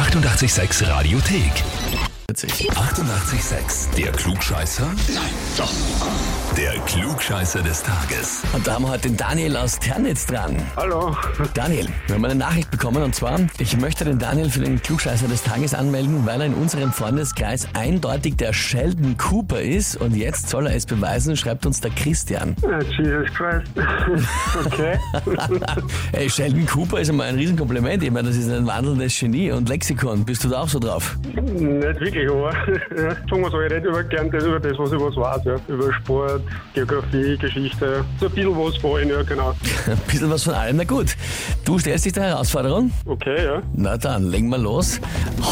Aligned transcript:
886 0.00 0.80
Radiothek. 0.88 2.09
88,6. 2.30 3.96
Der 3.96 4.12
Klugscheißer? 4.12 4.86
Nein, 4.86 5.30
doch. 5.56 5.72
Der 6.56 6.72
Klugscheißer 6.86 7.60
des 7.60 7.82
Tages. 7.82 8.42
Und 8.52 8.64
da 8.64 8.74
haben 8.74 8.84
wir 8.84 8.90
heute 8.90 9.08
den 9.08 9.16
Daniel 9.16 9.56
aus 9.56 9.80
Ternitz 9.80 10.26
dran. 10.26 10.56
Hallo. 10.76 11.16
Daniel, 11.54 11.88
wir 12.06 12.14
haben 12.14 12.24
eine 12.24 12.36
Nachricht 12.36 12.70
bekommen 12.70 13.02
und 13.02 13.16
zwar, 13.16 13.40
ich 13.58 13.76
möchte 13.76 14.04
den 14.04 14.20
Daniel 14.20 14.48
für 14.48 14.60
den 14.60 14.80
Klugscheißer 14.80 15.26
des 15.26 15.42
Tages 15.42 15.74
anmelden, 15.74 16.24
weil 16.24 16.40
er 16.40 16.46
in 16.46 16.54
unserem 16.54 16.92
Freundeskreis 16.92 17.66
eindeutig 17.74 18.36
der 18.36 18.52
Sheldon 18.52 19.16
Cooper 19.16 19.60
ist 19.60 19.96
und 19.96 20.14
jetzt 20.14 20.50
soll 20.50 20.68
er 20.68 20.76
es 20.76 20.86
beweisen, 20.86 21.36
schreibt 21.36 21.66
uns 21.66 21.80
der 21.80 21.90
Christian. 21.90 22.54
Jesus 22.96 23.28
Christ. 23.34 23.66
Okay. 24.66 24.98
Ey, 26.12 26.28
Sheldon 26.28 26.66
Cooper 26.66 27.00
ist 27.00 27.08
einmal 27.10 27.28
ein 27.28 27.36
Riesenkompliment. 27.36 28.02
Ich 28.02 28.10
meine, 28.10 28.28
das 28.28 28.36
ist 28.36 28.50
ein 28.50 28.66
wandelndes 28.66 29.18
Genie 29.18 29.50
und 29.52 29.68
Lexikon. 29.68 30.24
Bist 30.24 30.44
du 30.44 30.48
da 30.48 30.60
auch 30.62 30.68
so 30.68 30.78
drauf? 30.78 31.16
Nicht 31.24 32.00
wirklich, 32.00 32.19
aber 32.28 32.52
ja, 32.96 33.10
sagen 33.30 33.42
wir 33.42 33.50
so, 33.50 33.60
ich 33.60 33.70
rede 33.70 33.88
über, 33.88 34.02
gern 34.04 34.30
das, 34.30 34.44
über 34.44 34.60
das, 34.60 34.78
was 34.78 34.92
ich 34.92 35.00
was 35.00 35.16
weiß. 35.16 35.44
Ja. 35.44 35.56
Über 35.68 35.92
Sport, 35.92 36.42
Geografie, 36.74 37.36
Geschichte. 37.38 38.04
So 38.18 38.26
ein 38.26 38.32
bisschen 38.32 38.58
was 38.58 38.76
vorhin, 38.76 39.08
ja, 39.08 39.22
genau. 39.22 39.50
Ein 39.86 39.98
bisschen 40.06 40.30
was 40.30 40.44
von 40.44 40.54
allem, 40.54 40.76
na 40.76 40.84
gut. 40.84 41.16
Du 41.64 41.78
stellst 41.78 42.04
dich 42.04 42.12
der 42.12 42.24
Herausforderung? 42.24 42.90
Okay, 43.06 43.44
ja. 43.44 43.62
Na 43.74 43.96
dann, 43.96 44.30
legen 44.30 44.48
wir 44.48 44.58
los. 44.58 45.00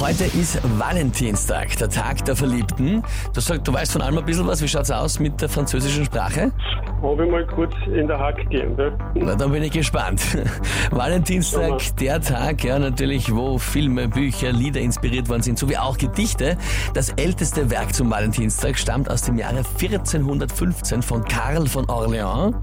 Heute 0.00 0.24
ist 0.24 0.60
Valentinstag, 0.78 1.76
der 1.78 1.88
Tag 1.88 2.24
der 2.24 2.36
Verliebten. 2.36 3.02
Du 3.32 3.40
sagst, 3.40 3.66
du 3.66 3.72
weißt 3.72 3.92
von 3.92 4.02
allem 4.02 4.18
ein 4.18 4.24
bisschen 4.24 4.46
was. 4.46 4.62
Wie 4.62 4.68
schaut's 4.68 4.90
aus 4.90 5.18
mit 5.18 5.40
der 5.40 5.48
französischen 5.48 6.04
Sprache? 6.04 6.52
Habe 7.02 7.24
ich 7.24 7.30
mal 7.30 7.46
kurz 7.46 7.72
in 7.86 8.08
der 8.08 8.18
Hack 8.18 8.36
gegeben. 8.36 8.74
Ja. 8.76 8.90
Na, 9.14 9.34
dann 9.34 9.52
bin 9.52 9.62
ich 9.62 9.72
gespannt. 9.72 10.20
Valentinstag, 10.90 11.80
Schau 11.80 11.94
der 12.00 12.20
Tag, 12.20 12.64
ja, 12.64 12.78
natürlich, 12.78 13.32
wo 13.34 13.58
Filme, 13.58 14.08
Bücher, 14.08 14.52
Lieder 14.52 14.80
inspiriert 14.80 15.28
worden 15.28 15.42
sind, 15.42 15.58
sowie 15.58 15.76
auch 15.76 15.96
Gedichte. 15.96 16.57
Das 16.94 17.10
älteste 17.10 17.70
Werk 17.70 17.94
zum 17.94 18.10
Valentinstag 18.10 18.78
stammt 18.78 19.10
aus 19.10 19.22
dem 19.22 19.38
Jahre 19.38 19.58
1415 19.58 21.02
von 21.02 21.24
Karl 21.24 21.66
von 21.66 21.86
Orléans 21.86 22.54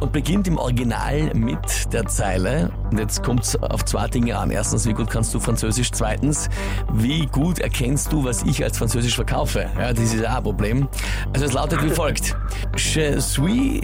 und 0.00 0.12
beginnt 0.12 0.48
im 0.48 0.58
Original 0.58 1.30
mit 1.34 1.92
der 1.92 2.06
Zeile, 2.06 2.70
und 2.90 2.98
jetzt 2.98 3.22
kommt 3.22 3.44
es 3.44 3.56
auf 3.62 3.84
zwei 3.84 4.08
Dinge 4.08 4.36
an. 4.36 4.50
Erstens, 4.50 4.86
wie 4.86 4.92
gut 4.92 5.10
kannst 5.10 5.34
du 5.34 5.40
Französisch? 5.40 5.90
Zweitens, 5.92 6.48
wie 6.92 7.26
gut 7.26 7.58
erkennst 7.58 8.12
du, 8.12 8.24
was 8.24 8.42
ich 8.42 8.62
als 8.62 8.78
Französisch 8.78 9.14
verkaufe? 9.14 9.66
Ja, 9.78 9.92
das 9.92 10.14
ist 10.14 10.26
auch 10.26 10.36
ein 10.36 10.42
Problem. 10.42 10.88
Also 11.32 11.46
es 11.46 11.52
lautet 11.52 11.82
wie 11.82 11.90
folgt. 11.90 12.36
Je 12.76 13.20
suis 13.20 13.82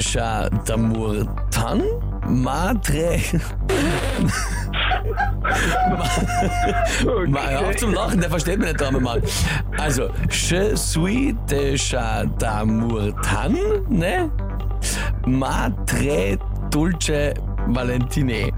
chat 0.00 0.52
d'amour 0.68 1.26
tan, 1.50 1.82
madre... 2.26 3.18
Mal 7.28 7.50
hör 7.50 7.68
auf 7.68 7.76
zum 7.76 7.92
Lachen, 7.94 8.20
der 8.20 8.30
versteht 8.30 8.58
mich 8.58 8.68
nicht, 8.68 8.82
arme 8.82 9.00
Mann. 9.00 9.22
Also, 9.78 10.08
je 10.30 10.76
suis 10.76 11.34
déjà 11.48 12.24
d'amour 12.38 13.12
tan, 13.22 13.56
ne? 13.88 14.30
Ma 15.26 15.70
très 15.86 16.38
dulce 16.70 17.34
Valentine. 17.68 18.52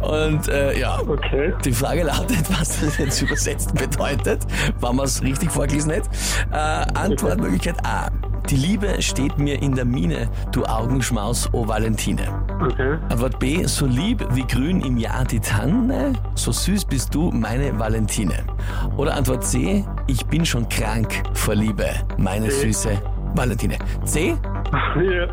Und 0.00 0.48
äh, 0.48 0.78
ja, 0.78 0.98
Okay. 1.00 1.52
die 1.64 1.72
Frage 1.72 2.02
lautet, 2.02 2.44
was 2.58 2.80
das 2.80 2.98
jetzt 2.98 3.22
übersetzt 3.22 3.74
bedeutet, 3.74 4.44
wenn 4.80 4.96
man 4.96 5.06
es 5.06 5.22
richtig 5.22 5.50
vorgelesen 5.50 5.92
hat. 5.92 6.08
Äh, 6.52 6.98
Antwortmöglichkeit 6.98 7.76
A. 7.86 8.08
Die 8.50 8.56
Liebe 8.56 9.00
steht 9.00 9.38
mir 9.38 9.62
in 9.62 9.74
der 9.74 9.84
Mine, 9.84 10.28
du 10.52 10.64
Augenschmaus, 10.64 11.48
o 11.52 11.66
Valentine. 11.66 12.28
Okay. 12.60 12.98
Antwort 13.08 13.38
B, 13.38 13.64
so 13.64 13.86
lieb 13.86 14.24
wie 14.32 14.46
grün 14.46 14.80
im 14.82 14.96
Jahr 14.96 15.24
die 15.24 15.40
Tanne, 15.40 16.12
so 16.34 16.52
süß 16.52 16.84
bist 16.84 17.14
du, 17.14 17.30
meine 17.30 17.78
Valentine. 17.78 18.44
Oder 18.96 19.14
Antwort 19.14 19.44
C, 19.44 19.84
ich 20.06 20.26
bin 20.26 20.44
schon 20.44 20.68
krank 20.68 21.22
vor 21.34 21.54
Liebe, 21.54 21.86
meine 22.18 22.50
süße 22.50 23.00
Valentine. 23.34 23.78
C, 24.04 24.36
Ja. 24.96 25.26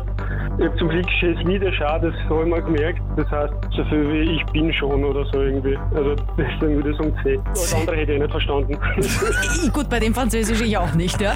Ich 0.58 0.66
habe 0.66 0.76
zum 0.76 0.88
Glück 0.88 1.06
Chess 1.20 1.38
wieder 1.46 1.72
schade, 1.72 2.12
das 2.12 2.30
habe 2.30 2.42
ich 2.42 2.48
mal 2.48 2.62
gemerkt. 2.62 3.00
Das 3.16 3.30
heißt, 3.30 3.52
so 3.76 3.84
viel 3.84 4.12
wie 4.12 4.36
ich 4.36 4.44
bin 4.52 4.72
schon 4.74 5.04
oder 5.04 5.24
so 5.32 5.40
irgendwie. 5.40 5.76
Also 5.94 6.14
deswegen 6.36 6.76
würde 6.76 6.90
ich 6.90 6.96
sagen 6.96 7.14
C. 7.22 7.40
Das 7.54 7.74
andere 7.74 7.96
hätte 7.96 8.12
ich 8.12 8.20
nicht 8.20 8.30
verstanden. 8.30 8.76
Gut, 9.72 9.88
bei 9.88 10.00
dem 10.00 10.14
Französisch 10.14 10.60
ich 10.60 10.76
auch 10.76 10.92
nicht, 10.94 11.20
ja. 11.20 11.34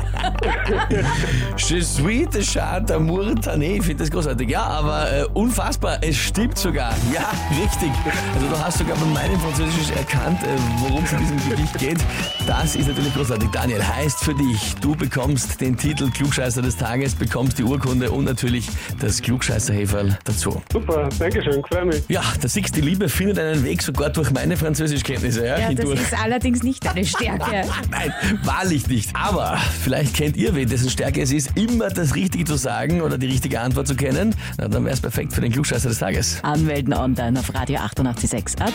Je 1.57 1.81
suis 1.81 2.27
de 2.27 2.43
chat 2.43 2.91
d'amour 2.91 3.35
tanné. 3.41 3.77
Ich 3.77 3.83
finde 3.83 4.03
das 4.03 4.11
großartig. 4.11 4.49
Ja, 4.51 4.63
aber 4.63 5.11
äh, 5.11 5.25
unfassbar, 5.33 5.99
es 6.03 6.17
stimmt 6.17 6.59
sogar. 6.59 6.93
Ja, 7.13 7.31
richtig. 7.51 7.91
Also 8.35 8.49
du 8.49 8.59
hast 8.59 8.79
sogar 8.79 8.97
bei 8.97 9.07
meinem 9.07 9.39
Französisch 9.41 9.91
erkannt, 9.97 10.43
äh, 10.43 10.57
worum 10.81 11.05
es 11.05 11.13
in 11.13 11.19
diesem 11.19 11.51
Gedicht 11.51 11.79
geht. 11.79 11.99
Das 12.47 12.77
ist 12.77 12.89
natürlich 12.89 13.15
großartig. 13.15 13.49
Daniel, 13.51 13.83
heißt 13.83 14.25
für 14.25 14.35
dich, 14.35 14.75
du 14.81 14.95
bekommst 14.95 15.61
den 15.61 15.77
Titel 15.77 16.11
Klugscheißer 16.11 16.61
des 16.63 16.77
Tages, 16.77 17.15
bekommst 17.15 17.59
die 17.59 17.65
Urkunde 17.65 18.11
und 18.11 18.25
natürlich 18.25 18.69
das 19.05 19.21
Klugscheißerheferl 19.23 20.19
dazu. 20.25 20.63
Super, 20.73 21.09
Dankeschön, 21.19 21.63
freue 21.69 21.85
mich. 21.87 22.03
Ja, 22.09 22.23
der 22.43 22.49
siehst, 22.49 22.75
die 22.75 22.81
Liebe 22.81 23.09
findet 23.09 23.39
einen 23.39 23.63
Weg 23.65 23.83
sogar 23.83 24.11
durch 24.11 24.31
meine 24.31 24.57
Französischkenntnisse. 24.57 25.47
Ja, 25.47 25.59
Ja, 25.59 25.73
das 25.75 25.89
ist 25.91 26.15
allerdings 26.23 26.63
nicht 26.63 26.85
deine 26.85 27.05
Stärke. 27.05 27.65
Nein, 27.91 28.13
wahrlich 28.43 28.87
nicht. 28.89 29.11
Aber 29.15 29.59
vielleicht 29.83 30.15
kennt 30.15 30.37
ihr 30.37 30.55
wen, 30.55 30.69
dessen 30.69 30.89
Stärke 30.91 31.21
es 31.23 31.33
ist, 31.33 31.51
immer 31.57 31.89
das 31.91 32.15
Richtige 32.15 32.45
zu 32.45 32.57
sagen 32.57 33.03
oder 33.03 33.19
die 33.19 33.27
richtige 33.27 33.61
Antwort 33.61 33.87
zu 33.87 33.95
kennen. 33.95 34.35
Na, 34.59 34.69
dann 34.69 34.85
wäre 34.85 34.95
es 34.95 35.01
perfekt 35.01 35.33
für 35.33 35.41
den 35.41 35.53
Klugscheißer 35.53 35.89
des 35.89 35.99
Tages. 35.99 36.39
Anmelden 36.43 36.95
online 36.95 37.39
auf 37.39 37.55
radio 37.55 37.79
886 37.81 38.61
AT. 38.61 38.73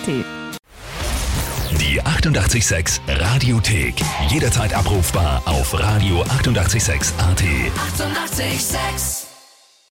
Die 1.79 2.01
88,6 2.01 2.99
Radiothek. 3.07 3.95
Jederzeit 4.29 4.73
abrufbar 4.73 5.41
auf 5.45 5.73
radio886.at. 5.73 6.43
88,6. 6.45 7.13
Eighty-eight, 8.39 8.59
sex. 8.59 9.28